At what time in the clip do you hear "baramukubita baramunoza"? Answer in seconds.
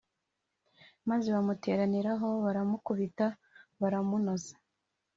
2.43-4.53